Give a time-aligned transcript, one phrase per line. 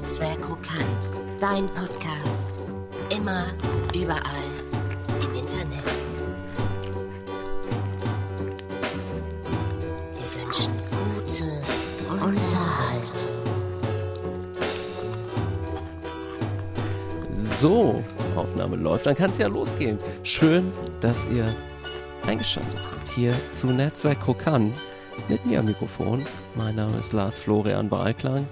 [0.00, 0.86] Netzwerk Krokant.
[1.40, 2.50] Dein Podcast.
[3.10, 3.46] Immer,
[3.92, 4.20] überall.
[5.20, 5.82] Im Internet.
[10.14, 13.28] Wir wünschen gute Unterhaltung.
[17.32, 18.04] So,
[18.36, 19.98] Aufnahme läuft, dann kann es ja losgehen.
[20.22, 20.70] Schön,
[21.00, 21.52] dass ihr
[22.24, 24.78] eingeschaltet habt hier zu Netzwerk Krokant
[25.28, 26.24] mit mir am Mikrofon.
[26.54, 28.46] Mein Name ist Lars Florian Wahlklang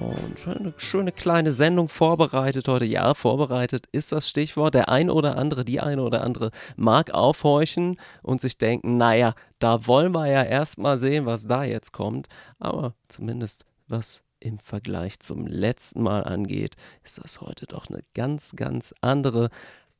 [0.00, 2.86] und eine schöne kleine Sendung vorbereitet heute.
[2.86, 4.74] Ja, vorbereitet ist das Stichwort.
[4.74, 9.86] Der ein oder andere, die eine oder andere mag aufhorchen und sich denken, naja, da
[9.86, 12.28] wollen wir ja erstmal sehen, was da jetzt kommt.
[12.58, 18.56] Aber zumindest was im Vergleich zum letzten Mal angeht, ist das heute doch eine ganz,
[18.56, 19.50] ganz andere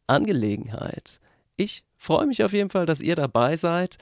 [0.06, 1.20] Angelegenheit.
[1.56, 3.98] Ich freue mich auf jeden Fall, dass ihr dabei seid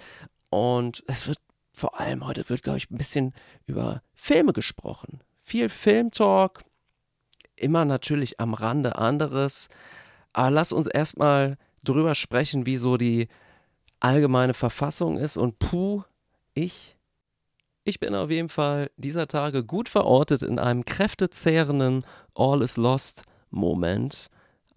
[0.48, 1.38] und es wird
[1.72, 3.32] vor allem heute wird, glaube ich, ein bisschen
[3.66, 5.20] über Filme gesprochen.
[5.48, 6.62] Viel Filmtalk,
[7.56, 9.70] immer natürlich am Rande anderes.
[10.34, 13.28] Aber lass uns erstmal drüber sprechen, wie so die
[13.98, 15.38] allgemeine Verfassung ist.
[15.38, 16.02] Und puh,
[16.52, 16.98] ich,
[17.84, 23.22] ich bin auf jeden Fall dieser Tage gut verortet in einem kräftezehrenden All is Lost
[23.48, 24.28] Moment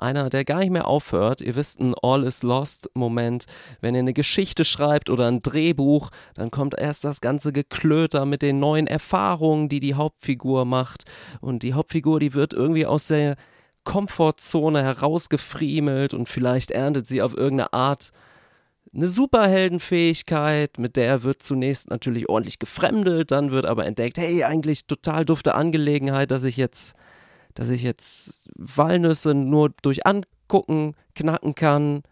[0.01, 1.41] einer, der gar nicht mehr aufhört.
[1.41, 3.45] Ihr wisst, ein All is Lost Moment,
[3.81, 8.41] wenn ihr eine Geschichte schreibt oder ein Drehbuch, dann kommt erst das ganze Geklöter mit
[8.41, 11.03] den neuen Erfahrungen, die die Hauptfigur macht.
[11.39, 13.35] Und die Hauptfigur, die wird irgendwie aus der
[13.83, 18.11] Komfortzone herausgefriemelt und vielleicht erntet sie auf irgendeine Art
[18.93, 24.85] eine Superheldenfähigkeit, mit der wird zunächst natürlich ordentlich gefremdelt, dann wird aber entdeckt, hey, eigentlich
[24.85, 26.95] total dufte Angelegenheit, dass ich jetzt
[27.53, 32.03] dass ich jetzt Walnüsse nur durch Angucken knacken kann.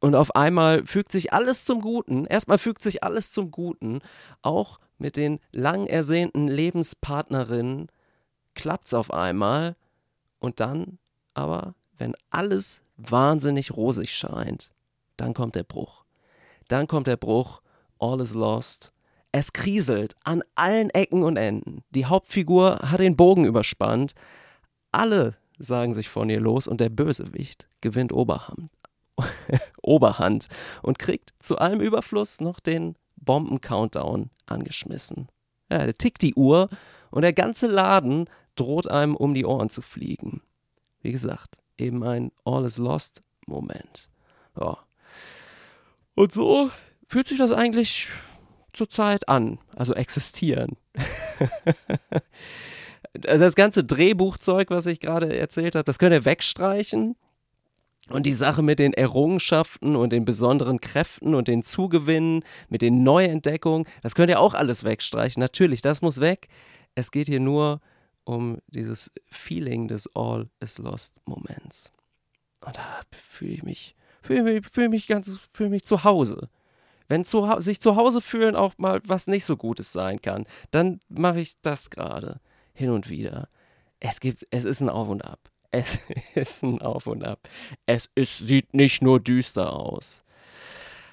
[0.00, 2.26] Und auf einmal fügt sich alles zum Guten.
[2.26, 4.00] Erstmal fügt sich alles zum Guten.
[4.42, 7.88] Auch mit den lang ersehnten Lebenspartnerinnen
[8.54, 9.76] klappt es auf einmal.
[10.38, 10.98] Und dann
[11.34, 14.72] aber, wenn alles wahnsinnig rosig scheint,
[15.16, 16.04] dann kommt der Bruch.
[16.68, 17.62] Dann kommt der Bruch.
[17.98, 18.92] All is lost.
[19.30, 21.82] Es kriselt an allen Ecken und Enden.
[21.90, 24.12] Die Hauptfigur hat den Bogen überspannt.
[24.92, 28.70] Alle sagen sich von ihr los und der Bösewicht gewinnt Oberhand,
[29.82, 30.48] Oberhand
[30.82, 35.28] und kriegt zu allem Überfluss noch den Bomben-Countdown angeschmissen.
[35.70, 36.68] Ja, der tickt die Uhr
[37.10, 40.42] und der ganze Laden droht einem um die Ohren zu fliegen.
[41.00, 44.10] Wie gesagt, eben ein All is Lost Moment.
[44.58, 44.78] Ja.
[46.14, 46.70] Und so
[47.08, 48.08] fühlt sich das eigentlich
[48.72, 50.76] zurzeit an, also existieren.
[53.26, 57.16] Also das ganze Drehbuchzeug, was ich gerade erzählt habe, das könnt ihr wegstreichen.
[58.08, 63.04] Und die Sache mit den Errungenschaften und den besonderen Kräften und den Zugewinnen, mit den
[63.04, 65.40] Neuentdeckungen, das könnt ihr auch alles wegstreichen.
[65.40, 66.48] Natürlich, das muss weg.
[66.94, 67.80] Es geht hier nur
[68.24, 71.92] um dieses Feeling des All is Lost Moments.
[72.60, 76.48] Und da fühle ich mich, fühle mich, fühle mich ganz, fühle mich zu Hause.
[77.08, 81.00] Wenn zu, sich zu Hause fühlen auch mal was nicht so Gutes sein kann, dann
[81.08, 82.40] mache ich das gerade
[82.74, 83.48] hin und wieder.
[84.00, 85.50] Es gibt, es ist ein Auf und Ab.
[85.70, 85.98] Es
[86.34, 87.48] ist ein Auf und Ab.
[87.86, 90.22] Es ist, sieht nicht nur düster aus.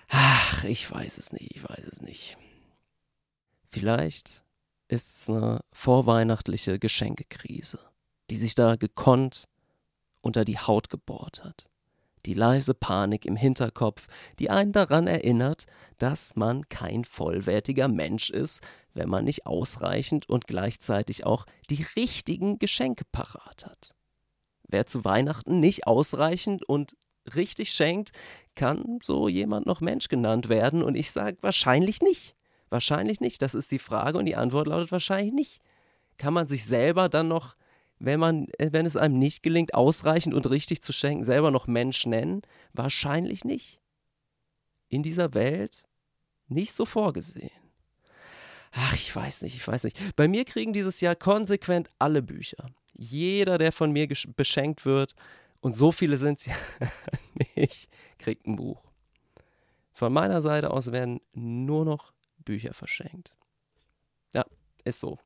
[0.09, 2.37] Ach, ich weiß es nicht, ich weiß es nicht.
[3.69, 4.43] Vielleicht
[4.87, 7.79] ist es eine vorweihnachtliche Geschenkekrise,
[8.29, 9.47] die sich da gekonnt
[10.21, 11.69] unter die Haut gebohrt hat.
[12.25, 14.07] Die leise Panik im Hinterkopf,
[14.39, 15.65] die einen daran erinnert,
[15.97, 18.61] dass man kein vollwertiger Mensch ist,
[18.93, 23.95] wenn man nicht ausreichend und gleichzeitig auch die richtigen Geschenke parat hat.
[24.67, 26.95] Wer zu Weihnachten nicht ausreichend und
[27.35, 28.11] richtig schenkt,
[28.55, 30.83] kann so jemand noch Mensch genannt werden?
[30.83, 32.35] Und ich sage wahrscheinlich nicht.
[32.69, 33.41] Wahrscheinlich nicht.
[33.41, 35.61] Das ist die Frage und die Antwort lautet wahrscheinlich nicht.
[36.17, 37.55] Kann man sich selber dann noch,
[37.99, 41.67] wenn man, äh, wenn es einem nicht gelingt, ausreichend und richtig zu schenken, selber noch
[41.67, 42.41] Mensch nennen?
[42.73, 43.79] Wahrscheinlich nicht.
[44.87, 45.83] In dieser Welt
[46.47, 47.51] nicht so vorgesehen.
[48.71, 50.15] Ach, ich weiß nicht, ich weiß nicht.
[50.15, 52.69] Bei mir kriegen dieses Jahr konsequent alle Bücher.
[52.93, 55.15] Jeder, der von mir beschenkt wird,
[55.61, 56.55] und so viele sind es ja
[57.55, 58.81] nicht, kriegt ein Buch.
[59.91, 63.35] Von meiner Seite aus werden nur noch Bücher verschenkt.
[64.89, 65.19] Ist so.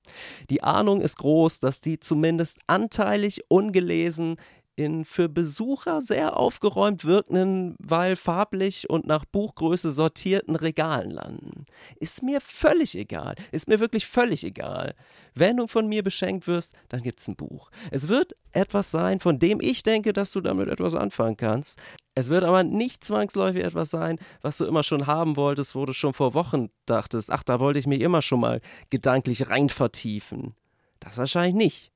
[0.49, 4.35] Die Ahnung ist groß, dass die zumindest anteilig ungelesen
[4.75, 11.65] in für Besucher sehr aufgeräumt wirkenden, weil farblich und nach Buchgröße sortierten Regalen landen.
[11.99, 13.35] Ist mir völlig egal.
[13.51, 14.95] Ist mir wirklich völlig egal.
[15.35, 17.69] Wenn du von mir beschenkt wirst, dann gibt's ein Buch.
[17.91, 21.79] Es wird etwas sein, von dem ich denke, dass du damit etwas anfangen kannst.
[22.15, 25.93] Es wird aber nicht zwangsläufig etwas sein, was du immer schon haben wolltest, wo du
[25.93, 30.55] schon vor Wochen dachtest, ach, da wollte ich mich immer schon mal gedanklich rein vertiefen.
[30.99, 31.92] Das wahrscheinlich nicht.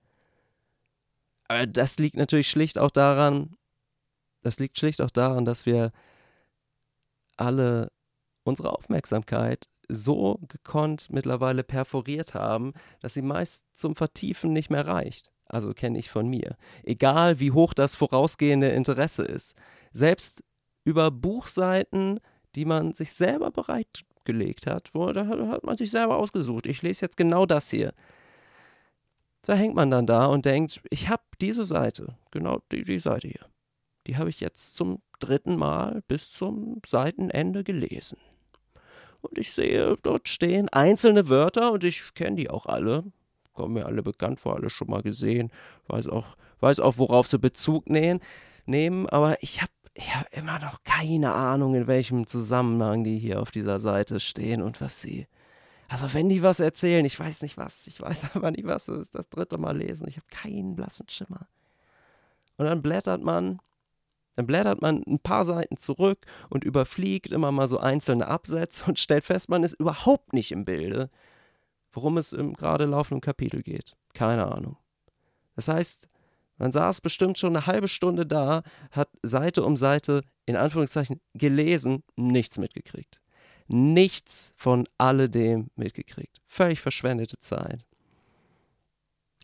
[1.47, 3.55] Aber das liegt natürlich schlicht auch daran,
[4.41, 5.91] das liegt schlicht auch daran, dass wir
[7.38, 7.91] alle
[8.44, 15.29] unsere Aufmerksamkeit so gekonnt mittlerweile perforiert haben, dass sie meist zum Vertiefen nicht mehr reicht.
[15.45, 16.57] Also kenne ich von mir.
[16.83, 19.55] Egal wie hoch das vorausgehende Interesse ist.
[19.94, 20.44] Selbst
[20.83, 22.19] über Buchseiten,
[22.55, 26.65] die man sich selber bereitgelegt hat, wo, da hat man sich selber ausgesucht.
[26.65, 27.94] Ich lese jetzt genau das hier.
[29.47, 33.29] Da hängt man dann da und denkt, ich habe diese Seite, genau die, die Seite
[33.29, 33.45] hier.
[34.05, 38.17] Die habe ich jetzt zum dritten Mal bis zum Seitenende gelesen.
[39.21, 43.05] Und ich sehe, dort stehen einzelne Wörter und ich kenne die auch alle.
[43.53, 45.49] Kommen mir alle bekannt vor, alle schon mal gesehen.
[45.88, 48.19] Weiß auch, weiß auch worauf sie Bezug nehmen.
[48.65, 53.41] nehmen aber ich habe ich hab immer noch keine Ahnung, in welchem Zusammenhang die hier
[53.41, 55.25] auf dieser Seite stehen und was sie.
[55.88, 57.88] Also, wenn die was erzählen, ich weiß nicht was.
[57.88, 58.86] Ich weiß aber nicht was.
[58.86, 60.07] Das ist das dritte Mal lesen.
[60.07, 61.48] Ich habe keinen blassen Schimmer.
[62.57, 63.60] Und dann blättert man
[64.38, 69.00] dann blättert man ein paar Seiten zurück und überfliegt immer mal so einzelne Absätze und
[69.00, 71.10] stellt fest, man ist überhaupt nicht im Bilde,
[71.92, 73.95] worum es im gerade laufenden Kapitel geht.
[74.13, 74.78] Keine Ahnung.
[75.56, 76.07] Das heißt,
[76.60, 78.62] man saß bestimmt schon eine halbe Stunde da,
[78.92, 83.19] hat Seite um Seite in Anführungszeichen gelesen, nichts mitgekriegt.
[83.68, 86.42] Nichts von alledem mitgekriegt.
[86.46, 87.86] Völlig verschwendete Zeit.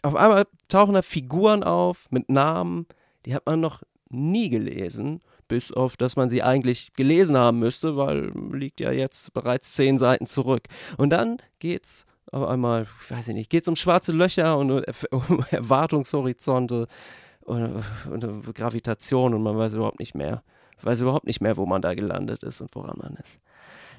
[0.02, 2.88] Auf einmal tauchen da Figuren auf mit Namen,
[3.25, 7.98] die hat man noch nie gelesen, bis auf, dass man sie eigentlich gelesen haben müsste,
[7.98, 10.68] weil liegt ja jetzt bereits zehn Seiten zurück.
[10.98, 14.72] Und dann geht's auf einmal, weiß ich nicht, geht's um schwarze Löcher und
[15.12, 16.88] um Erwartungshorizonte
[17.42, 20.44] und, und Gravitation und man weiß überhaupt nicht mehr,
[20.81, 23.40] weiß überhaupt nicht mehr, wo man da gelandet ist und woran man ist.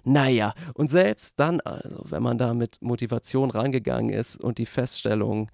[0.04, 5.50] Naja, und selbst dann also, wenn man da mit Motivation rangegangen ist und die Feststellung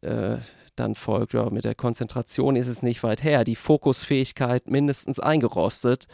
[0.00, 0.38] äh,
[0.76, 6.06] dann folgt, ja, mit der Konzentration ist es nicht weit her, die Fokusfähigkeit mindestens eingerostet,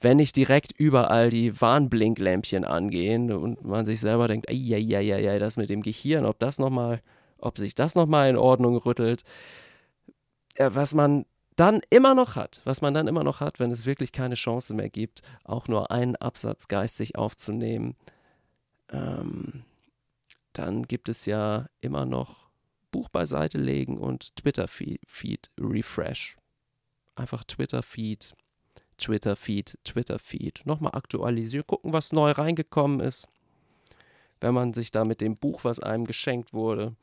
[0.00, 5.70] wenn nicht direkt überall die Warnblinklämpchen angehen und man sich selber denkt, ja, das mit
[5.70, 6.98] dem Gehirn, ob das noch
[7.38, 9.22] ob sich das nochmal in Ordnung rüttelt,
[10.58, 11.24] was man
[11.56, 14.74] dann immer noch hat, was man dann immer noch hat, wenn es wirklich keine Chance
[14.74, 17.96] mehr gibt, auch nur einen Absatz geistig aufzunehmen,
[18.90, 19.64] ähm,
[20.52, 22.48] dann gibt es ja immer noch
[22.90, 26.36] Buch beiseite legen und Twitter-Feed refresh.
[27.14, 28.34] Einfach Twitter-Feed,
[28.98, 30.62] Twitter-Feed, Twitter-Feed.
[30.64, 33.28] Nochmal aktualisieren, gucken, was neu reingekommen ist.
[34.40, 36.94] Wenn man sich da mit dem Buch, was einem geschenkt wurde,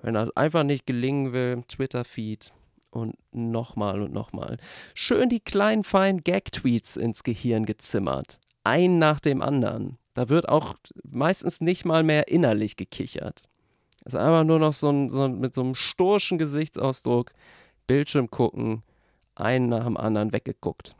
[0.00, 2.52] wenn das einfach nicht gelingen will, Twitter-Feed
[2.94, 4.56] und nochmal und nochmal.
[4.94, 8.38] Schön die kleinen feinen Gag-Tweets ins Gehirn gezimmert.
[8.62, 9.98] Ein nach dem anderen.
[10.14, 13.48] Da wird auch meistens nicht mal mehr innerlich gekichert.
[14.04, 17.32] Ist einfach nur noch so, ein, so mit so einem storschen Gesichtsausdruck,
[17.86, 18.82] Bildschirm gucken,
[19.34, 20.94] einen nach dem anderen weggeguckt.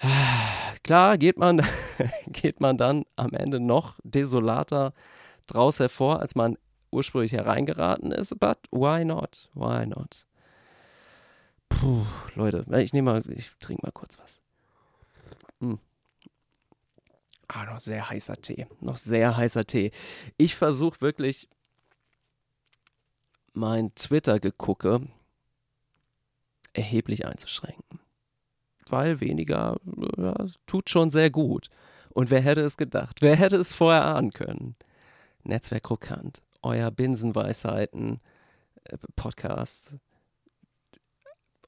[0.82, 1.62] Klar geht man,
[2.28, 4.94] geht man dann am Ende noch desolater
[5.46, 6.56] draus hervor, als man
[6.90, 9.50] ursprünglich hereingeraten ist, but why not?
[9.54, 10.26] Why not?
[11.80, 12.04] Puh,
[12.34, 14.38] Leute, ich nehme mal, ich trinke mal kurz was.
[15.60, 15.78] Hm.
[17.48, 18.66] Ah, noch sehr heißer Tee.
[18.80, 19.90] Noch sehr heißer Tee.
[20.36, 21.48] Ich versuche wirklich
[23.54, 25.00] mein Twitter-Gegucke
[26.74, 27.98] erheblich einzuschränken.
[28.86, 29.78] Weil weniger
[30.18, 30.34] ja,
[30.66, 31.70] tut schon sehr gut.
[32.10, 33.22] Und wer hätte es gedacht?
[33.22, 34.76] Wer hätte es vorher ahnen können?
[35.44, 38.20] Netzwerk Krokant, euer Binsenweisheiten,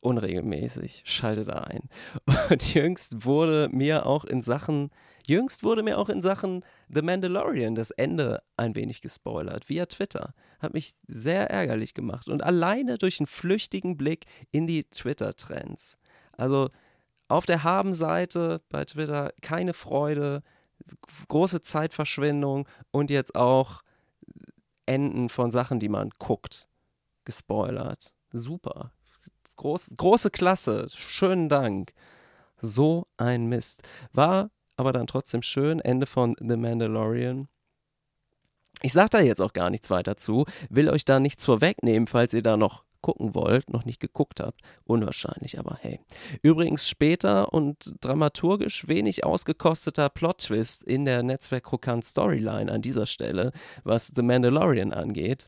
[0.03, 1.89] unregelmäßig, schaltet ein.
[2.51, 4.91] Und jüngst wurde mir auch in Sachen
[5.27, 10.35] Jüngst wurde mir auch in Sachen The Mandalorian das Ende ein wenig gespoilert, via Twitter.
[10.61, 12.29] Hat mich sehr ärgerlich gemacht.
[12.29, 15.99] Und alleine durch einen flüchtigen Blick in die Twitter-Trends.
[16.33, 16.71] Also
[17.29, 20.43] auf der Habenseite bei Twitter keine Freude,
[21.29, 23.83] große Zeitverschwendung und jetzt auch
[24.87, 26.69] Enden von Sachen, die man guckt,
[27.25, 28.13] gespoilert.
[28.33, 28.93] Super.
[29.63, 30.89] Groß, große Klasse.
[30.93, 31.93] Schönen Dank.
[32.61, 33.83] So ein Mist.
[34.13, 35.79] War aber dann trotzdem schön.
[35.79, 37.47] Ende von The Mandalorian.
[38.83, 42.35] Ich sage da jetzt auch gar nichts weiter zu, will euch da nichts vorwegnehmen, falls
[42.35, 44.63] ihr da noch gucken wollt, noch nicht geguckt habt.
[44.83, 46.01] Unwahrscheinlich, aber hey.
[46.43, 53.53] Übrigens später und dramaturgisch wenig ausgekosteter Plot-Twist in der Netzwerk-Krokant-Storyline an dieser Stelle,
[53.85, 55.47] was The Mandalorian angeht.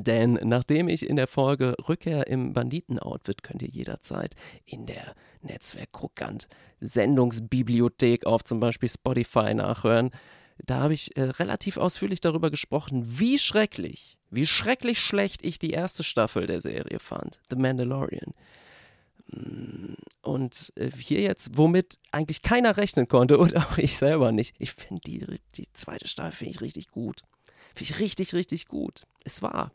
[0.00, 5.12] Denn nachdem ich in der Folge Rückkehr im Banditenoutfit könnt ihr jederzeit in der
[5.42, 6.46] Netzwerk Krokant
[6.80, 10.12] Sendungsbibliothek auf zum Beispiel Spotify nachhören,
[10.64, 15.70] Da habe ich äh, relativ ausführlich darüber gesprochen, wie schrecklich, wie schrecklich schlecht ich die
[15.70, 18.34] erste Staffel der Serie fand, The Mandalorian.
[19.32, 24.54] Mm, und äh, hier jetzt, womit eigentlich keiner rechnen konnte und auch ich selber nicht.
[24.60, 25.26] Ich finde die,
[25.56, 27.22] die zweite Staffel finde ich richtig gut.
[27.74, 29.06] Finde ich richtig, richtig gut.
[29.24, 29.72] Es war.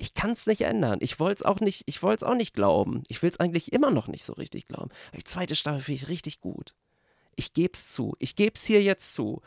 [0.00, 0.98] Ich kann es nicht ändern.
[1.02, 3.02] Ich wollte es auch nicht, ich wollte es auch nicht glauben.
[3.08, 4.90] Ich will es eigentlich immer noch nicht so richtig glauben.
[5.08, 6.74] Aber die zweite Staffel finde ich richtig gut.
[7.34, 8.14] Ich gebe es zu.
[8.20, 9.42] Ich gebe es hier jetzt zu.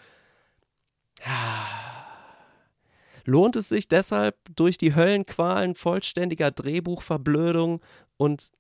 [3.24, 7.81] Lohnt es sich deshalb, durch die Höllenqualen vollständiger Drehbuchverblödung
[8.17, 8.51] und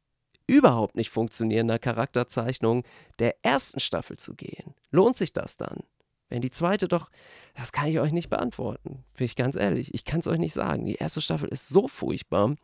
[0.47, 2.83] überhaupt nicht funktionierender Charakterzeichnung
[3.19, 4.75] der ersten Staffel zu gehen?
[4.91, 5.83] Lohnt sich das dann?
[6.31, 7.11] Wenn die zweite doch,
[7.55, 9.93] das kann ich euch nicht beantworten, bin ich ganz ehrlich.
[9.93, 10.85] Ich kann es euch nicht sagen.
[10.85, 12.55] Die erste Staffel ist so furchtbar.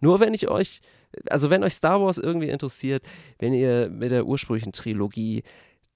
[0.00, 0.80] Nur wenn ich euch,
[1.28, 3.06] also wenn euch Star Wars irgendwie interessiert,
[3.38, 5.42] wenn ihr mit der ursprünglichen Trilogie,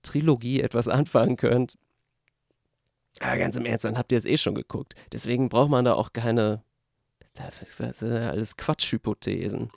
[0.02, 1.78] Trilogie etwas anfangen könnt,
[3.21, 4.95] aber ganz im Ernst, dann habt ihr es eh schon geguckt.
[5.12, 6.62] Deswegen braucht man da auch keine,
[7.33, 9.71] das sind alles Quatschhypothesen.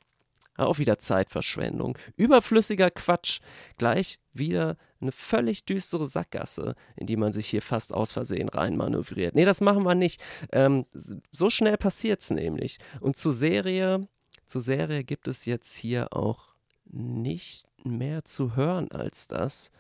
[0.58, 1.98] Auch wieder Zeitverschwendung.
[2.16, 3.40] Überflüssiger Quatsch.
[3.78, 9.36] Gleich wieder eine völlig düstere Sackgasse, in die man sich hier fast aus Versehen reinmanövriert.
[9.36, 10.22] Nee, das machen wir nicht.
[10.52, 10.86] Ähm,
[11.32, 12.78] so schnell passiert es nämlich.
[13.00, 14.08] Und zur Serie,
[14.46, 16.50] zur Serie gibt es jetzt hier auch
[16.86, 19.72] nicht mehr zu hören als das.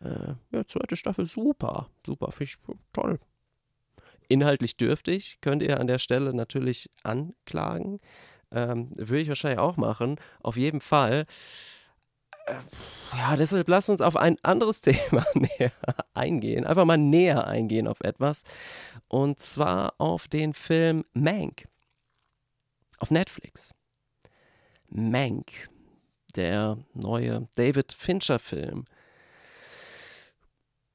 [0.00, 1.88] Äh, ja, zweite Staffel super.
[2.04, 2.58] Super, finde ich
[2.92, 3.18] toll.
[4.28, 8.00] Inhaltlich dürftig, könnt ihr an der Stelle natürlich anklagen.
[8.56, 10.16] Ähm, würde ich wahrscheinlich auch machen.
[10.40, 11.26] Auf jeden Fall.
[12.46, 12.54] Äh,
[13.12, 15.72] ja, deshalb lass uns auf ein anderes Thema näher
[16.14, 16.64] eingehen.
[16.64, 18.44] Einfach mal näher eingehen auf etwas.
[19.08, 21.68] Und zwar auf den Film Mank.
[22.98, 23.74] Auf Netflix.
[24.88, 25.68] Mank.
[26.34, 28.86] Der neue David Fincher-Film.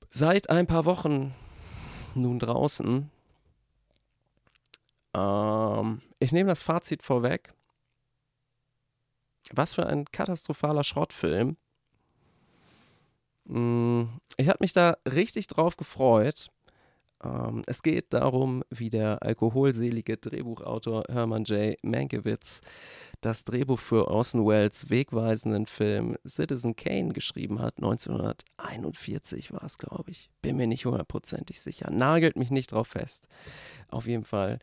[0.10, 1.36] Seit ein paar Wochen
[2.16, 3.12] nun draußen
[5.14, 7.54] ähm, ich nehme das Fazit vorweg.
[9.52, 11.58] Was für ein katastrophaler Schrottfilm.
[13.46, 14.04] Mm,
[14.38, 16.50] ich habe mich da richtig drauf gefreut.
[17.24, 21.76] Ähm, es geht darum, wie der alkoholselige Drehbuchautor Hermann J.
[21.82, 22.62] Mankiewicz
[23.22, 27.78] das Drehbuch für Orson Welles wegweisenden Film Citizen Kane geschrieben hat.
[27.78, 30.30] 1941 war es, glaube ich.
[30.42, 31.90] Bin mir nicht hundertprozentig sicher.
[31.92, 33.28] Nagelt mich nicht drauf fest.
[33.90, 34.60] Auf jeden Fall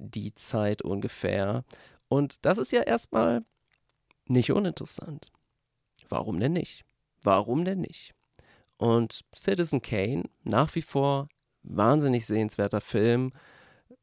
[0.00, 1.64] die Zeit ungefähr.
[2.08, 3.44] Und das ist ja erstmal
[4.26, 5.30] nicht uninteressant.
[6.08, 6.84] Warum denn nicht?
[7.22, 8.14] Warum denn nicht?
[8.78, 11.28] Und Citizen Kane, nach wie vor
[11.62, 13.32] wahnsinnig sehenswerter Film,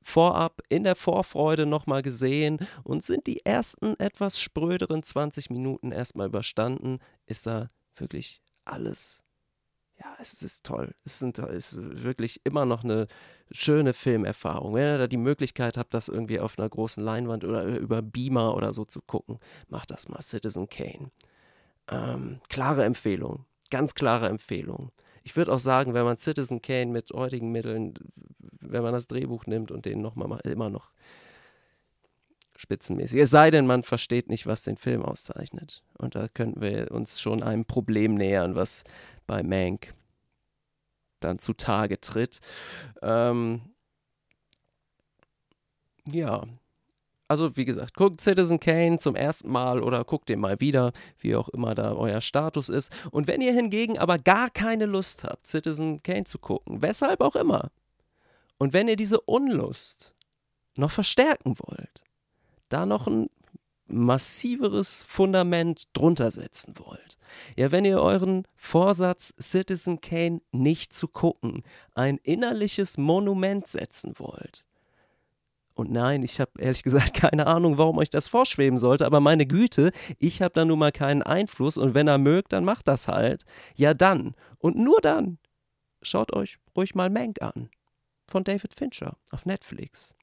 [0.03, 6.27] vorab in der Vorfreude nochmal gesehen und sind die ersten etwas spröderen 20 Minuten erstmal
[6.27, 9.21] überstanden, ist da wirklich alles
[9.99, 10.93] ja, es ist toll.
[11.05, 13.07] Es ist, es ist wirklich immer noch eine
[13.51, 14.73] schöne Filmerfahrung.
[14.73, 18.55] Wenn ihr da die Möglichkeit habt, das irgendwie auf einer großen Leinwand oder über Beamer
[18.55, 19.39] oder so zu gucken,
[19.69, 20.21] macht das mal.
[20.21, 21.11] Citizen Kane.
[21.89, 23.45] Ähm, klare Empfehlung.
[23.69, 24.91] Ganz klare Empfehlung.
[25.23, 27.95] Ich würde auch sagen, wenn man Citizen Kane mit heutigen Mitteln,
[28.61, 30.91] wenn man das Drehbuch nimmt und den nochmal macht, immer noch
[32.55, 33.19] spitzenmäßig.
[33.19, 35.83] Es sei denn, man versteht nicht, was den Film auszeichnet.
[35.97, 38.83] Und da könnten wir uns schon einem Problem nähern, was
[39.27, 39.93] bei Mank
[41.19, 42.39] dann zutage tritt.
[43.01, 43.61] Ähm,
[46.07, 46.43] ja,
[47.27, 51.35] also wie gesagt, guckt Citizen Kane zum ersten Mal oder guckt den mal wieder, wie
[51.35, 52.91] auch immer da euer Status ist.
[53.11, 57.35] Und wenn ihr hingegen aber gar keine Lust habt, Citizen Kane zu gucken, weshalb auch
[57.35, 57.71] immer,
[58.57, 60.15] und wenn ihr diese Unlust
[60.75, 62.03] noch verstärken wollt,
[62.69, 63.29] da noch ein
[63.87, 67.17] massiveres Fundament drunter setzen wollt.
[67.55, 71.63] Ja, wenn ihr euren Vorsatz, Citizen Kane nicht zu gucken,
[71.93, 74.65] ein innerliches Monument setzen wollt.
[75.73, 79.45] Und nein, ich habe ehrlich gesagt keine Ahnung, warum euch das vorschweben sollte, aber meine
[79.45, 83.07] Güte, ich habe da nun mal keinen Einfluss und wenn er mögt, dann macht das
[83.07, 83.43] halt.
[83.75, 85.37] Ja, dann und nur dann
[86.01, 87.69] schaut euch ruhig mal Mank an.
[88.29, 90.16] Von David Fincher auf Netflix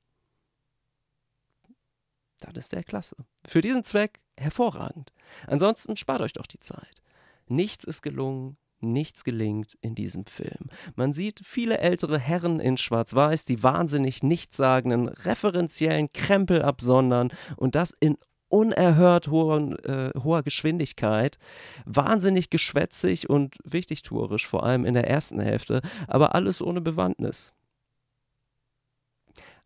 [2.44, 3.16] dann ist der klasse.
[3.46, 5.12] Für diesen Zweck hervorragend.
[5.46, 7.02] Ansonsten spart euch doch die Zeit.
[7.46, 10.68] Nichts ist gelungen, nichts gelingt in diesem Film.
[10.94, 17.92] Man sieht viele ältere Herren in Schwarz-Weiß, die wahnsinnig nichtssagenden, referenziellen Krempel absondern und das
[18.00, 18.16] in
[18.48, 21.38] unerhört hohen, äh, hoher Geschwindigkeit,
[21.86, 27.52] wahnsinnig geschwätzig und wichtigtuerisch, vor allem in der ersten Hälfte, aber alles ohne Bewandtnis.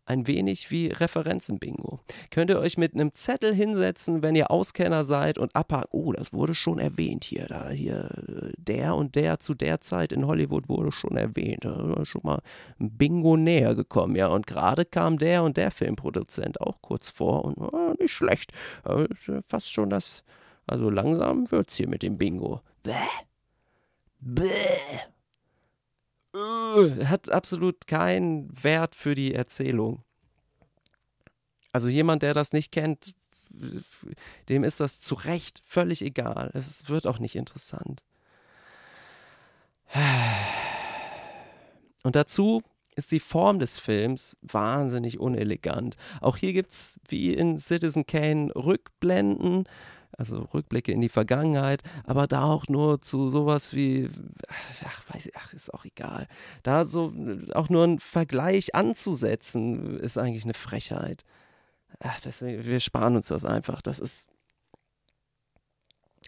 [0.09, 1.99] Ein wenig wie Referenzen-Bingo.
[2.31, 6.33] Könnt ihr euch mit einem Zettel hinsetzen, wenn ihr Auskenner seid und abhaken, oh, das
[6.33, 8.09] wurde schon erwähnt hier, da hier,
[8.57, 12.41] der und der zu der Zeit in Hollywood wurde schon erwähnt, da schon mal
[12.79, 17.57] Bingo näher gekommen, ja, und gerade kam der und der Filmproduzent auch kurz vor und
[17.57, 18.51] oh, nicht schlecht,
[19.45, 20.23] fast schon das,
[20.65, 22.61] also langsam wird's hier mit dem Bingo.
[22.83, 22.93] Bäh.
[24.19, 24.79] Bäh.
[26.33, 30.03] Uh, hat absolut keinen Wert für die Erzählung.
[31.71, 33.15] Also jemand, der das nicht kennt,
[34.47, 36.51] dem ist das zu Recht völlig egal.
[36.53, 38.03] Es wird auch nicht interessant.
[42.03, 42.61] Und dazu
[42.95, 45.95] ist die Form des Films wahnsinnig unelegant.
[46.21, 49.67] Auch hier gibt es, wie in Citizen Kane, Rückblenden
[50.19, 54.09] also Rückblicke in die Vergangenheit, aber da auch nur zu sowas wie,
[54.83, 56.27] ach, weiß ich, ach, ist auch egal.
[56.61, 57.13] Da so
[57.53, 61.23] auch nur ein Vergleich anzusetzen, ist eigentlich eine Frechheit.
[61.99, 63.81] Ach, deswegen, wir sparen uns das einfach.
[63.81, 64.27] Das ist.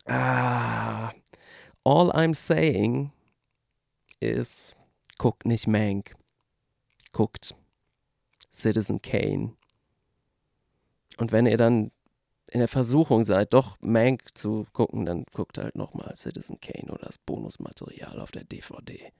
[0.05, 1.11] Ah,
[1.83, 3.11] all I'm saying
[4.21, 4.77] ist,
[5.17, 6.15] guckt nicht Mank.
[7.11, 7.55] Guckt
[8.53, 9.51] Citizen Kane.
[11.17, 11.91] Und wenn ihr dann
[12.51, 17.05] in der Versuchung seid, doch Mank zu gucken, dann guckt halt nochmal Citizen Kane oder
[17.05, 19.11] das Bonusmaterial auf der DVD.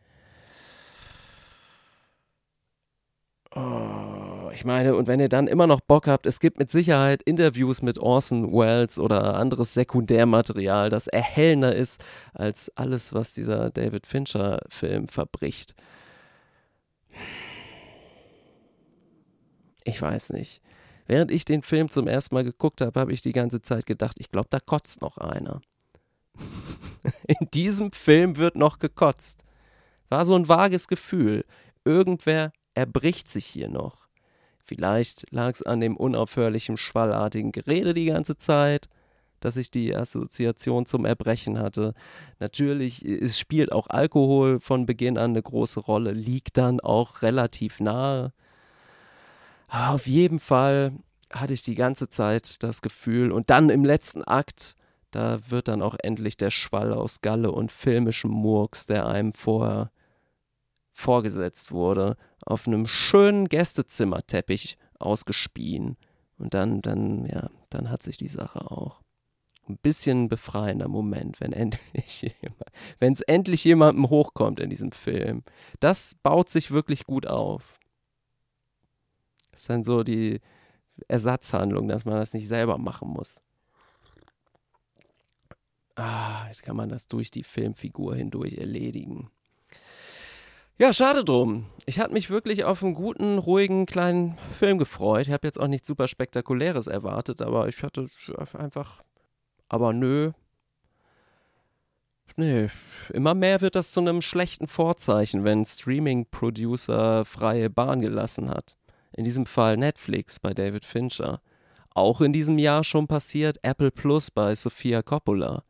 [3.54, 7.22] Oh, ich meine, und wenn ihr dann immer noch Bock habt, es gibt mit Sicherheit
[7.24, 14.06] Interviews mit Orson Welles oder anderes Sekundärmaterial, das erhellender ist als alles, was dieser David
[14.06, 15.76] Fincher-Film verbricht.
[19.84, 20.62] Ich weiß nicht.
[21.12, 24.16] Während ich den Film zum ersten Mal geguckt habe, habe ich die ganze Zeit gedacht,
[24.20, 25.60] ich glaube, da kotzt noch einer.
[27.28, 29.44] In diesem Film wird noch gekotzt.
[30.08, 31.44] War so ein vages Gefühl.
[31.84, 34.08] Irgendwer erbricht sich hier noch.
[34.64, 38.88] Vielleicht lag es an dem unaufhörlichen, schwallartigen Gerede die ganze Zeit,
[39.42, 41.94] dass ich die Assoziation zum Erbrechen hatte.
[42.40, 47.82] Natürlich, es spielt auch Alkohol von Beginn an eine große Rolle, liegt dann auch relativ
[47.82, 48.32] nahe.
[49.72, 50.92] Auf jeden Fall
[51.32, 54.76] hatte ich die ganze Zeit das Gefühl, und dann im letzten Akt,
[55.12, 59.92] da wird dann auch endlich der Schwall aus Galle und filmischem Murks, der einem vorher
[60.92, 65.96] vorgesetzt wurde, auf einem schönen Gästezimmerteppich ausgespien.
[66.38, 69.02] Und dann, dann, ja, dann hat sich die Sache auch.
[69.70, 72.36] Ein bisschen befreiender Moment, wenn endlich
[73.00, 75.44] wenn es endlich jemandem hochkommt in diesem Film.
[75.80, 77.80] Das baut sich wirklich gut auf.
[79.52, 80.40] Das ist dann so die
[81.08, 83.40] Ersatzhandlung, dass man das nicht selber machen muss.
[85.96, 89.30] Ah, jetzt kann man das durch die Filmfigur hindurch erledigen.
[90.78, 91.68] Ja, schade drum.
[91.86, 95.28] Ich hatte mich wirklich auf einen guten, ruhigen, kleinen Film gefreut.
[95.28, 98.10] Ich habe jetzt auch nichts super Spektakuläres erwartet, aber ich hatte
[98.58, 99.04] einfach.
[99.70, 100.32] Aber nö.
[102.38, 102.70] Nee,
[103.14, 108.78] immer mehr wird das zu einem schlechten Vorzeichen, wenn Streaming-Producer freie Bahn gelassen hat
[109.14, 111.42] in diesem Fall Netflix bei David Fincher.
[111.94, 115.64] Auch in diesem Jahr schon passiert Apple Plus bei Sofia Coppola.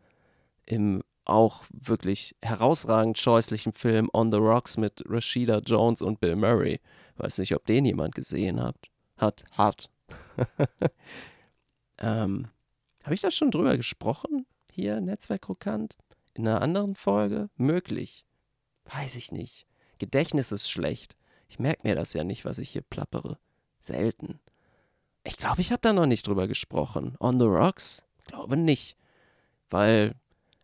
[0.65, 6.79] Im auch wirklich herausragend scheußlichen Film On the Rocks mit Rashida Jones und Bill Murray.
[7.17, 8.75] Weiß nicht, ob den jemand gesehen hat.
[9.17, 9.89] Hat, hat.
[11.99, 12.47] ähm,
[13.03, 14.45] Habe ich da schon drüber gesprochen?
[14.71, 15.97] Hier, Netzwerk Krokant?
[16.33, 17.49] In einer anderen Folge?
[17.55, 18.25] Möglich.
[18.85, 19.67] Weiß ich nicht.
[19.99, 21.15] Gedächtnis ist schlecht.
[21.51, 23.37] Ich merke mir das ja nicht, was ich hier plappere.
[23.81, 24.39] Selten.
[25.25, 27.17] Ich glaube, ich habe da noch nicht drüber gesprochen.
[27.19, 28.05] On the Rocks?
[28.25, 28.95] Glaube nicht.
[29.69, 30.15] Weil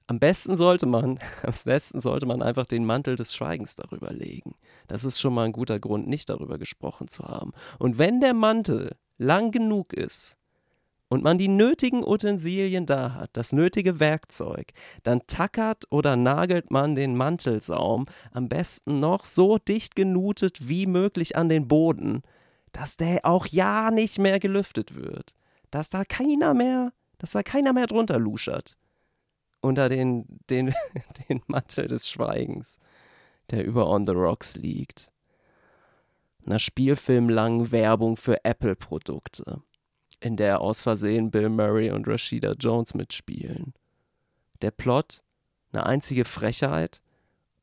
[0.07, 4.55] am besten sollte man, am besten sollte man einfach den Mantel des Schweigens darüber legen.
[4.87, 7.51] Das ist schon mal ein guter Grund, nicht darüber gesprochen zu haben.
[7.79, 10.36] Und wenn der Mantel lang genug ist,
[11.09, 16.95] und man die nötigen Utensilien da hat, das nötige Werkzeug, dann tackert oder nagelt man
[16.95, 22.23] den Mantelsaum am besten noch so dicht genutet wie möglich an den Boden,
[22.71, 25.33] dass der auch ja nicht mehr gelüftet wird,
[25.71, 28.77] dass da keiner mehr, dass da keiner mehr drunter luschert
[29.61, 30.73] unter den, den,
[31.29, 32.79] den Mantel des Schweigens,
[33.49, 35.11] der über On the Rocks liegt.
[36.45, 39.61] Einer spielfilmlangen Werbung für Apple-Produkte
[40.19, 43.73] in der aus Versehen Bill Murray und Rashida Jones mitspielen.
[44.61, 45.23] Der Plot,
[45.71, 47.01] eine einzige Frechheit.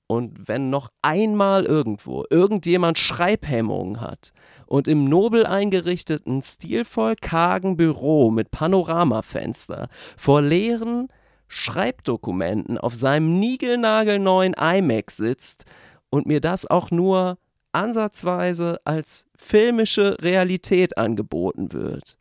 [0.06, 4.32] Und wenn noch einmal irgendwo irgendjemand Schreibhemmungen hat
[4.66, 11.08] und im nobel eingerichteten, stilvoll kargen Büro mit Panoramafenster vor leeren
[11.48, 15.64] Schreibdokumenten auf seinem niegelnagelneuen iMac sitzt
[16.10, 17.38] und mir das auch nur
[17.72, 22.18] ansatzweise als filmische Realität angeboten wird.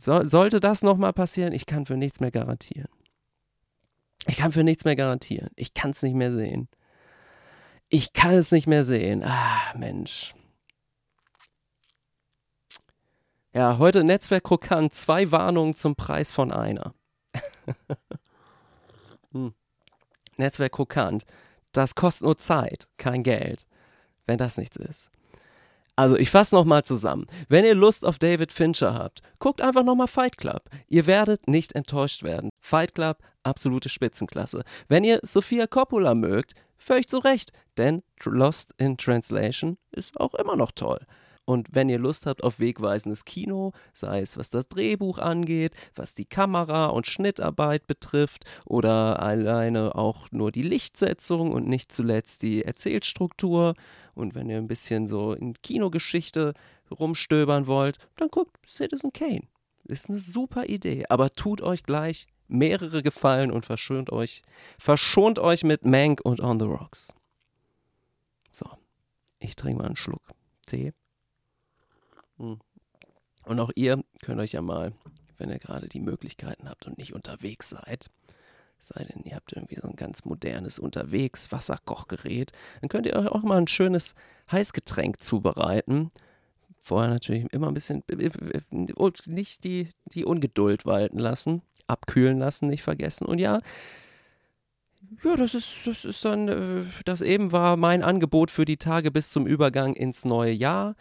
[0.00, 2.88] So, sollte das nochmal passieren, ich kann für nichts mehr garantieren.
[4.26, 5.50] Ich kann für nichts mehr garantieren.
[5.56, 6.68] Ich kann es nicht mehr sehen.
[7.90, 9.22] Ich kann es nicht mehr sehen.
[9.22, 10.34] Ah, Mensch.
[13.52, 14.94] Ja, heute Netzwerk Krokant.
[14.94, 16.94] Zwei Warnungen zum Preis von einer.
[19.32, 19.52] hm.
[20.38, 21.26] Netzwerk Krokant.
[21.72, 23.66] Das kostet nur Zeit, kein Geld.
[24.24, 25.10] Wenn das nichts ist.
[25.96, 27.26] Also ich fasse nochmal zusammen.
[27.48, 30.62] Wenn ihr Lust auf David Fincher habt, guckt einfach nochmal Fight Club.
[30.88, 32.50] Ihr werdet nicht enttäuscht werden.
[32.60, 34.62] Fight Club, absolute Spitzenklasse.
[34.88, 40.56] Wenn ihr Sophia Coppola mögt, völlig zu Recht, denn Lost in Translation ist auch immer
[40.56, 41.00] noch toll.
[41.50, 46.14] Und wenn ihr Lust habt auf wegweisendes Kino, sei es was das Drehbuch angeht, was
[46.14, 52.64] die Kamera und Schnittarbeit betrifft oder alleine auch nur die Lichtsetzung und nicht zuletzt die
[52.64, 53.74] Erzählstruktur,
[54.14, 56.54] und wenn ihr ein bisschen so in Kinogeschichte
[56.90, 59.46] rumstöbern wollt, dann guckt Citizen Kane.
[59.84, 64.42] Ist eine super Idee, aber tut euch gleich mehrere Gefallen und verschont euch,
[64.78, 67.08] verschont euch mit Mank und On the Rocks.
[68.50, 68.66] So,
[69.38, 70.22] ich trinke mal einen Schluck
[70.66, 70.92] Tee.
[72.38, 72.58] Hm.
[73.44, 74.92] Und auch ihr könnt euch ja mal,
[75.38, 78.10] wenn ihr gerade die Möglichkeiten habt und nicht unterwegs seid,
[78.80, 83.28] sei denn, ihr habt irgendwie so ein ganz modernes unterwegs Wasserkochgerät, dann könnt ihr euch
[83.28, 84.14] auch mal ein schönes
[84.50, 86.10] Heißgetränk zubereiten.
[86.78, 88.02] Vorher natürlich immer ein bisschen
[88.94, 93.26] und nicht die, die Ungeduld walten lassen, abkühlen lassen, nicht vergessen.
[93.26, 93.60] Und ja,
[95.24, 99.10] ja, das ist, das ist dann, äh, das eben war mein Angebot für die Tage
[99.10, 100.94] bis zum Übergang ins neue Jahr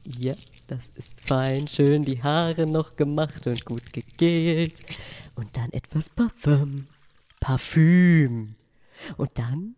[0.06, 0.36] Ja,
[0.68, 1.68] das ist fein.
[1.68, 4.82] Schön die Haare noch gemacht und gut gegelt.
[5.36, 6.88] Und dann etwas Parfüm.
[7.40, 8.56] Parfüm.
[9.18, 9.76] Und dann,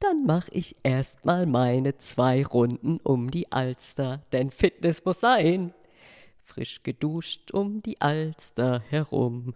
[0.00, 4.22] dann mache ich erstmal meine zwei Runden um die Alster.
[4.32, 5.72] Denn Fitness muss sein.
[6.44, 9.54] Frisch geduscht um die Alster herum.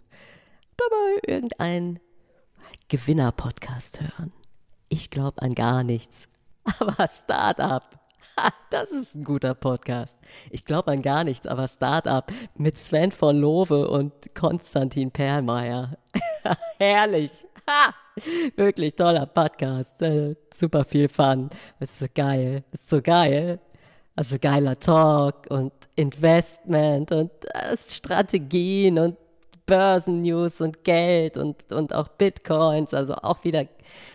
[0.77, 1.99] Dabei irgendein
[2.87, 4.31] Gewinner-Podcast hören.
[4.89, 6.27] Ich glaube an gar nichts.
[6.79, 7.83] Aber Startup.
[8.71, 10.17] Das ist ein guter Podcast.
[10.49, 15.97] Ich glaube an gar nichts, aber Startup mit Sven von Lowe und Konstantin Perlmeier.
[16.79, 17.45] Herrlich.
[17.69, 17.93] Ha!
[18.55, 20.01] Wirklich toller Podcast.
[20.01, 21.49] Äh, super viel Fun.
[21.79, 22.63] ist so geil.
[22.71, 23.59] ist so geil.
[24.15, 29.17] Also geiler Talk und Investment und äh, Strategien und
[29.65, 33.65] Börsennews und Geld und, und auch Bitcoins, also auch wieder,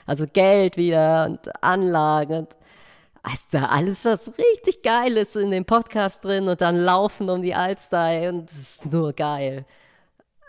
[0.07, 2.57] also Geld wieder und Anlagen und
[3.33, 7.43] ist da alles was richtig geil ist in dem Podcast drin und dann laufen um
[7.43, 9.67] die Alster und es ist nur geil.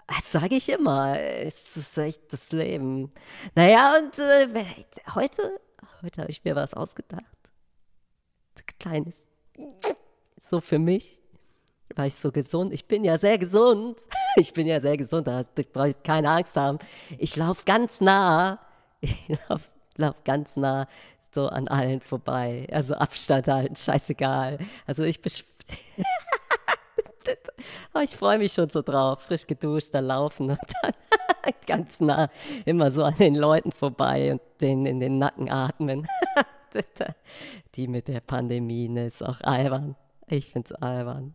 [0.08, 1.20] Das sage ich immer.
[1.20, 3.12] Es ist echt das Leben.
[3.54, 4.48] Naja, und äh,
[5.13, 5.60] heute,
[6.02, 7.24] heute habe ich mir was ausgedacht.
[8.80, 9.15] Kleines.
[10.38, 11.22] So für mich
[11.96, 12.74] war ich so gesund.
[12.74, 13.98] Ich bin ja sehr gesund.
[14.36, 16.78] Ich bin ja sehr gesund, da brauche ich keine Angst haben.
[17.18, 18.60] Ich laufe ganz nah,
[19.29, 20.88] ich laufe lauf ganz nah
[21.33, 22.67] so an allen vorbei.
[22.71, 24.59] Also Abstand halten, scheißegal.
[24.88, 25.19] Also ich
[27.93, 30.93] oh, ich freue mich schon so drauf, frisch geduscht, da laufen und dann
[31.67, 32.29] ganz nah
[32.65, 36.07] immer so an den Leuten vorbei und denen in den Nacken atmen.
[37.75, 39.95] Die mit der Pandemie, ne, ist auch albern.
[40.27, 41.33] Ich find's albern.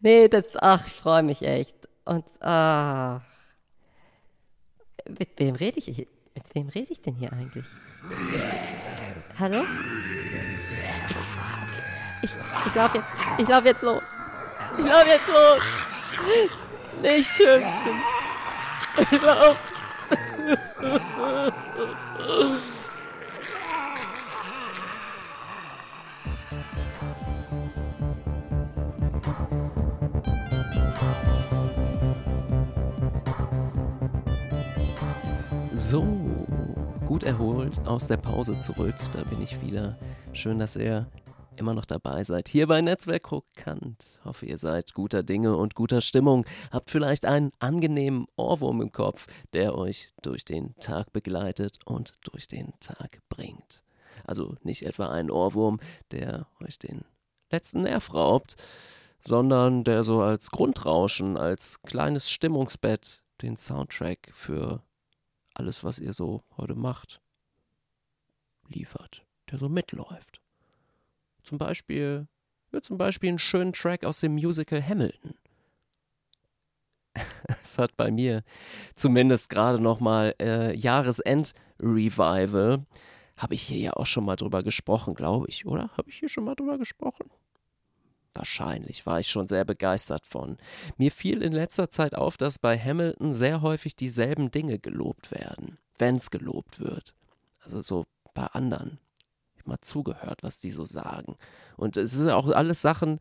[0.00, 1.74] Nee, das, ach, ich freue mich echt.
[2.04, 3.22] Und, ach.
[5.08, 6.06] Mit wem rede ich?
[6.36, 7.64] Mit wem rede ich denn hier eigentlich?
[8.34, 8.42] Ich,
[9.40, 9.64] hallo?
[12.20, 12.30] Ich,
[12.66, 14.02] ich laufe jetzt, ich lauf jetzt los.
[14.78, 15.62] Ich laufe jetzt los.
[17.00, 17.64] Nicht schön.
[19.10, 19.58] Ich lauf.
[35.74, 36.25] So,
[37.06, 38.96] gut erholt aus der Pause zurück.
[39.12, 39.96] Da bin ich wieder.
[40.32, 41.06] Schön, dass ihr
[41.56, 42.48] immer noch dabei seid.
[42.48, 44.20] Hier bei Netzwerk Krokant.
[44.24, 46.44] Hoffe, ihr seid guter Dinge und guter Stimmung.
[46.72, 52.48] Habt vielleicht einen angenehmen Ohrwurm im Kopf, der euch durch den Tag begleitet und durch
[52.48, 53.84] den Tag bringt.
[54.24, 55.78] Also nicht etwa einen Ohrwurm,
[56.10, 57.04] der euch den
[57.52, 58.56] letzten Nerv raubt,
[59.24, 64.82] sondern der so als Grundrauschen, als kleines Stimmungsbett den Soundtrack für
[65.58, 67.20] alles, was ihr so heute macht,
[68.68, 70.40] liefert, der so mitläuft.
[71.42, 72.26] Zum Beispiel,
[72.72, 75.34] ja, zum Beispiel einen schönen Track aus dem Musical Hamilton.
[77.62, 78.42] Es hat bei mir
[78.94, 82.84] zumindest gerade nochmal äh, Jahresend-Revival.
[83.36, 85.90] Habe ich hier ja auch schon mal drüber gesprochen, glaube ich, oder?
[85.96, 87.30] Habe ich hier schon mal drüber gesprochen?
[88.36, 90.58] Wahrscheinlich war ich schon sehr begeistert von.
[90.96, 95.78] Mir fiel in letzter Zeit auf, dass bei Hamilton sehr häufig dieselben Dinge gelobt werden,
[95.98, 97.14] wenn es gelobt wird.
[97.60, 98.98] Also so bei anderen.
[99.54, 101.36] Ich habe mal zugehört, was die so sagen.
[101.76, 103.20] Und es sind auch alles Sachen,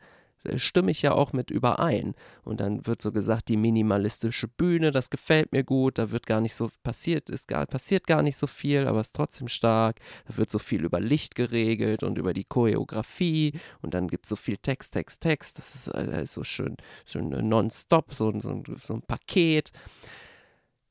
[0.58, 2.15] stimme ich ja auch mit überein.
[2.43, 6.41] Und dann wird so gesagt, die minimalistische Bühne, das gefällt mir gut, da wird gar
[6.41, 9.99] nicht so passiert, ist gar, passiert gar nicht so viel, aber ist trotzdem stark.
[10.27, 14.29] Da wird so viel über Licht geregelt und über die Choreografie und dann gibt es
[14.29, 15.58] so viel Text, Text, Text.
[15.58, 19.71] Das ist, das ist so schön, schön nonstop, so, so, so ein Paket.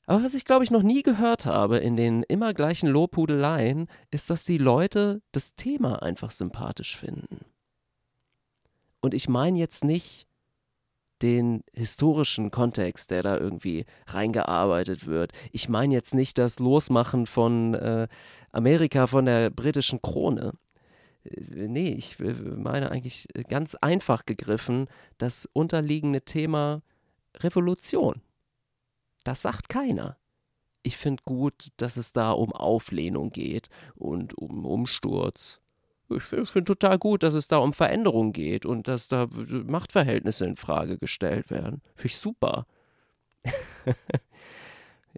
[0.07, 4.29] Aber was ich, glaube ich, noch nie gehört habe in den immer gleichen Lobhudeleien, ist,
[4.29, 7.54] dass die Leute das Thema einfach sympathisch finden.
[9.05, 10.27] Und ich meine jetzt nicht
[11.21, 15.33] den historischen Kontext, der da irgendwie reingearbeitet wird.
[15.53, 18.09] Ich meine jetzt nicht das Losmachen von äh,
[18.51, 20.55] Amerika von der britischen Krone.
[21.25, 24.89] Äh, nee, ich äh, meine eigentlich ganz einfach gegriffen
[25.19, 26.81] das unterliegende Thema
[27.37, 28.23] Revolution.
[29.23, 30.17] Das sagt keiner.
[30.83, 35.61] Ich finde gut, dass es da um Auflehnung geht und um Umsturz
[36.11, 39.27] ich finde total gut, dass es da um Veränderung geht und dass da
[39.67, 41.81] Machtverhältnisse in Frage gestellt werden.
[41.95, 42.67] Finde ich super.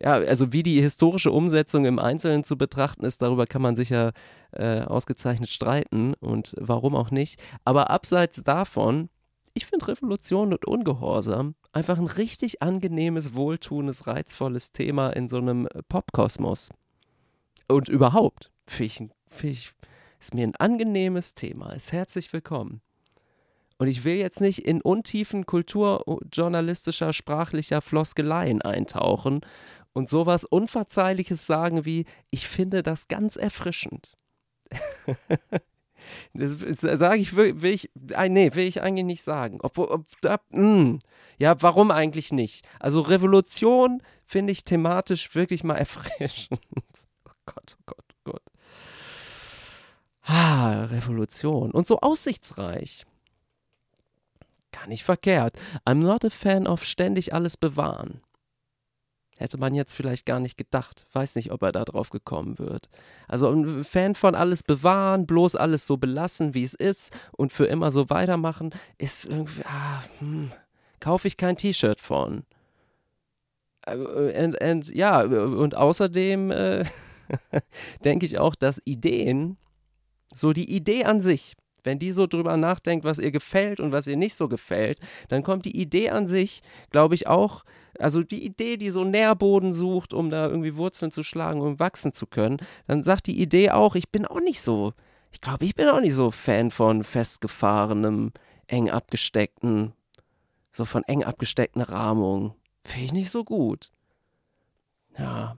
[0.01, 4.13] ja, also wie die historische Umsetzung im Einzelnen zu betrachten ist, darüber kann man sicher
[4.53, 7.41] äh, ausgezeichnet streiten und warum auch nicht.
[7.65, 9.09] Aber abseits davon,
[9.55, 15.69] ich finde Revolution und Ungehorsam einfach ein richtig angenehmes, wohltuendes, reizvolles Thema in so einem
[15.89, 16.71] Popkosmos.
[17.69, 18.97] Und überhaupt, finde ich,
[19.37, 19.75] find ich
[20.27, 21.73] ist mir ein angenehmes Thema.
[21.73, 22.81] Ist herzlich willkommen.
[23.79, 29.43] Und ich will jetzt nicht in untiefen kulturjournalistischer, sprachlicher Floskeleien eintauchen
[29.93, 34.17] und sowas Unverzeihliches sagen wie, ich finde das ganz erfrischend.
[36.35, 37.91] das sage ich, will, will ich,
[38.29, 39.59] nee, will ich eigentlich nicht sagen.
[39.63, 40.99] Obwohl, ob, da, hm,
[41.39, 42.67] ja, warum eigentlich nicht?
[42.81, 46.61] Also Revolution finde ich thematisch wirklich mal erfrischend.
[47.29, 47.96] Oh Gott, oh Gott.
[50.27, 51.71] Ah, Revolution.
[51.71, 53.07] Und so aussichtsreich.
[54.73, 55.59] Gar nicht verkehrt.
[55.85, 58.21] I'm not a fan of ständig alles bewahren.
[59.37, 61.07] Hätte man jetzt vielleicht gar nicht gedacht.
[61.13, 62.89] Weiß nicht, ob er da drauf gekommen wird.
[63.29, 67.67] Also ein Fan von alles bewahren, bloß alles so belassen, wie es ist und für
[67.67, 70.51] immer so weitermachen, ist irgendwie, ah, hm,
[70.99, 72.45] kaufe ich kein T-Shirt von.
[73.87, 76.85] Und, äh, und, ja, und außerdem äh,
[78.05, 79.59] denke ich auch, dass Ideen
[80.35, 84.07] so die Idee an sich, wenn die so drüber nachdenkt, was ihr gefällt und was
[84.07, 87.65] ihr nicht so gefällt, dann kommt die Idee an sich, glaube ich, auch,
[87.99, 92.13] also die Idee, die so Nährboden sucht, um da irgendwie Wurzeln zu schlagen, um wachsen
[92.13, 94.93] zu können, dann sagt die Idee auch, ich bin auch nicht so,
[95.31, 98.33] ich glaube, ich bin auch nicht so Fan von festgefahrenem,
[98.67, 99.93] eng abgesteckten,
[100.73, 102.53] so von eng abgesteckten Rahmungen.
[102.85, 103.91] Finde ich nicht so gut.
[105.19, 105.57] Ja,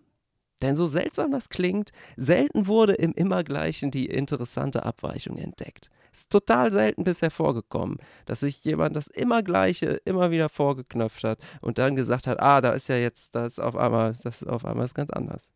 [0.62, 5.90] denn so seltsam das klingt, selten wurde im Immergleichen die interessante Abweichung entdeckt.
[6.12, 11.38] Es ist total selten bisher vorgekommen, dass sich jemand das Immergleiche immer wieder vorgeknöpft hat
[11.60, 14.86] und dann gesagt hat, ah, da ist ja jetzt, das auf einmal, das auf einmal
[14.86, 15.48] ist ganz anders.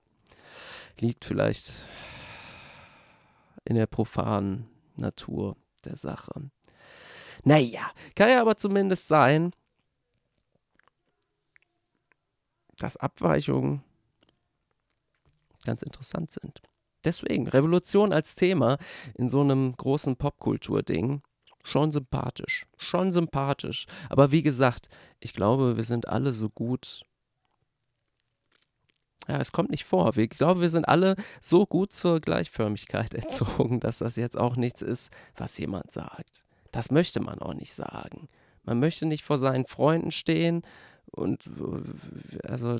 [0.98, 1.72] Liegt vielleicht
[3.64, 6.50] in der profanen Natur der Sache.
[7.44, 9.52] Naja, kann ja aber zumindest sein,
[12.76, 13.82] dass Abweichungen
[15.64, 16.60] ganz interessant sind.
[17.04, 18.78] Deswegen, Revolution als Thema
[19.14, 21.22] in so einem großen Popkultur-Ding,
[21.64, 22.66] schon sympathisch.
[22.76, 23.86] Schon sympathisch.
[24.08, 24.88] Aber wie gesagt,
[25.20, 27.02] ich glaube, wir sind alle so gut.
[29.28, 30.16] Ja, es kommt nicht vor.
[30.16, 34.82] Ich glaube, wir sind alle so gut zur Gleichförmigkeit erzogen, dass das jetzt auch nichts
[34.82, 36.44] ist, was jemand sagt.
[36.72, 38.28] Das möchte man auch nicht sagen.
[38.64, 40.62] Man möchte nicht vor seinen Freunden stehen
[41.10, 41.50] und
[42.44, 42.78] also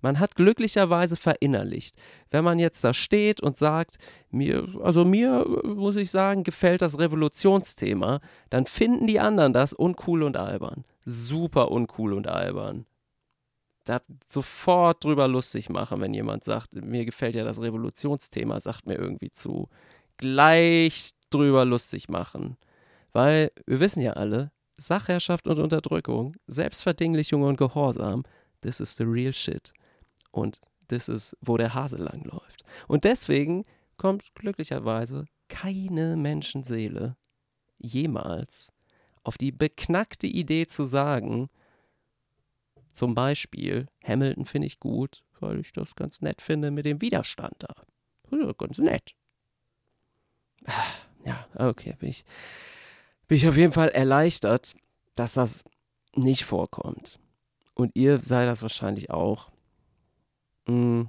[0.00, 1.96] Man hat glücklicherweise verinnerlicht.
[2.30, 3.98] Wenn man jetzt da steht und sagt,
[4.30, 10.22] mir, also mir, muss ich sagen, gefällt das Revolutionsthema, dann finden die anderen das uncool
[10.22, 10.84] und albern.
[11.04, 12.86] Super uncool und albern.
[13.84, 18.96] Da sofort drüber lustig machen, wenn jemand sagt, mir gefällt ja das Revolutionsthema, sagt mir
[18.96, 19.68] irgendwie zu.
[20.18, 22.56] Gleich drüber lustig machen.
[23.12, 28.24] Weil wir wissen ja alle, Sachherrschaft und Unterdrückung, Selbstverdinglichung und Gehorsam,
[28.60, 29.72] this is the real shit.
[30.38, 32.64] Und das ist, wo der Hase langläuft.
[32.86, 33.64] Und deswegen
[33.96, 37.16] kommt glücklicherweise keine Menschenseele
[37.78, 38.70] jemals
[39.22, 41.50] auf die beknackte Idee zu sagen,
[42.92, 47.54] zum Beispiel, Hamilton finde ich gut, weil ich das ganz nett finde mit dem Widerstand
[47.58, 47.74] da.
[48.30, 49.14] Ja, ganz nett.
[50.64, 50.84] Ah,
[51.24, 52.24] ja, okay, bin ich,
[53.28, 54.74] bin ich auf jeden Fall erleichtert,
[55.14, 55.62] dass das
[56.14, 57.20] nicht vorkommt.
[57.74, 59.50] Und ihr seid das wahrscheinlich auch.
[60.68, 61.08] Mhm.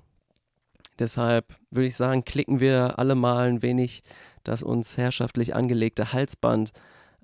[0.98, 4.04] Deshalb würde ich sagen, klicken wir alle mal ein wenig
[4.44, 6.72] das uns herrschaftlich angelegte Halsband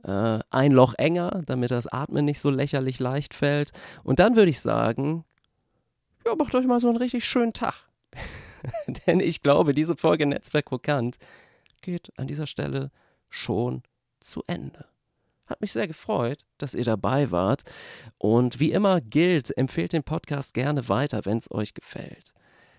[0.03, 3.71] äh, ein Loch enger, damit das Atmen nicht so lächerlich leicht fällt.
[4.03, 5.25] Und dann würde ich sagen,
[6.25, 7.75] ja, macht euch mal so einen richtig schönen Tag.
[9.07, 11.17] Denn ich glaube, diese Folge Netzwerk Krokant
[11.81, 12.91] geht an dieser Stelle
[13.29, 13.83] schon
[14.19, 14.85] zu Ende.
[15.47, 17.63] Hat mich sehr gefreut, dass ihr dabei wart.
[18.17, 22.33] Und wie immer gilt, empfehlt den Podcast gerne weiter, wenn es euch gefällt.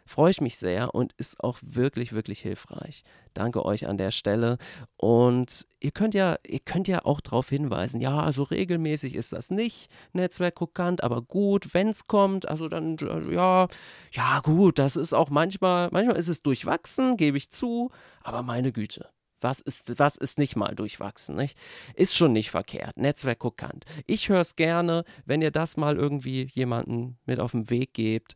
[0.08, 3.02] Freue ich mich sehr und ist auch wirklich, wirklich hilfreich.
[3.34, 4.56] Danke euch an der Stelle.
[4.96, 9.50] Und ihr könnt ja, ihr könnt ja auch darauf hinweisen, ja, also regelmäßig ist das
[9.50, 12.96] nicht Netzwerk krokant, aber gut, wenn es kommt, also dann,
[13.32, 13.66] ja,
[14.12, 17.90] ja, gut, das ist auch manchmal, manchmal ist es durchwachsen, gebe ich zu,
[18.22, 19.08] aber meine Güte.
[19.40, 21.36] Was ist, was ist nicht mal durchwachsen?
[21.36, 21.58] Nicht?
[21.94, 22.96] Ist schon nicht verkehrt.
[22.96, 23.84] Netzwerk krokant.
[24.06, 28.34] Ich höre es gerne, wenn ihr das mal irgendwie jemanden mit auf den Weg gebt.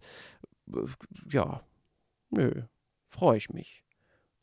[1.29, 1.63] Ja,
[2.31, 2.63] nö,
[3.07, 3.83] freue ich mich.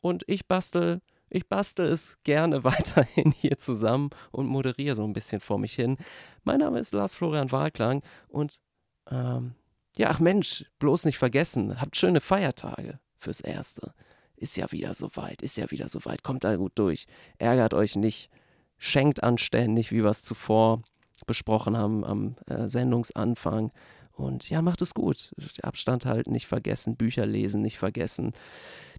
[0.00, 5.40] Und ich bastel, ich bastel es gerne weiterhin hier zusammen und moderiere so ein bisschen
[5.40, 5.96] vor mich hin.
[6.44, 8.60] Mein Name ist Lars Florian Wahlklang und
[9.10, 9.54] ähm,
[9.96, 13.94] ja, ach Mensch, bloß nicht vergessen, habt schöne Feiertage fürs Erste.
[14.38, 17.06] Ist ja wieder soweit, ist ja wieder soweit, kommt da gut durch.
[17.38, 18.30] Ärgert euch nicht,
[18.78, 20.82] schenkt anständig, wie wir es zuvor
[21.26, 23.72] besprochen haben am äh, Sendungsanfang.
[24.12, 25.34] Und ja, macht es gut.
[25.62, 28.32] Abstand halten, nicht vergessen, Bücher lesen, nicht vergessen,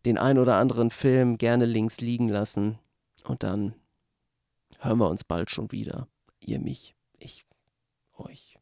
[0.06, 2.78] den ein oder anderen Film gerne links liegen lassen.
[3.24, 3.74] Und dann
[4.80, 6.08] hören wir uns bald schon wieder.
[6.40, 7.46] Ihr mich, ich
[8.18, 8.58] euch,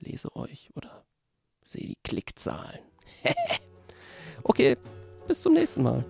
[0.00, 1.04] lese euch oder
[1.62, 2.80] sehe die Klickzahlen.
[4.42, 4.76] okay,
[5.28, 6.04] bis zum nächsten Mal.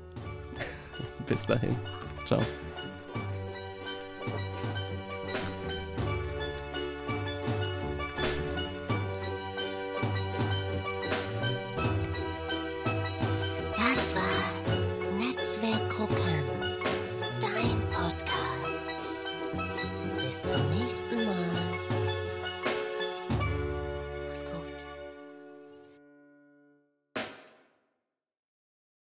[1.26, 1.76] bis dahin.
[2.24, 2.40] Ciao.